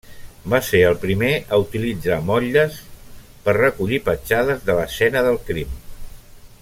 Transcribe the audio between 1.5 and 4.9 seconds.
a utilitzar motlles per recollir petjades de